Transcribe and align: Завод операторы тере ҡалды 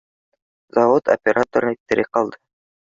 Завод 0.77 1.05
операторы 1.17 1.77
тере 1.91 2.11
ҡалды 2.13 2.45